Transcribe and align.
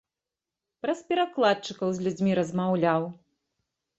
Праз 0.85 0.99
перакладчыкаў 1.09 1.89
з 1.97 2.05
людзьмі 2.07 2.31
размаўляў. 2.39 3.01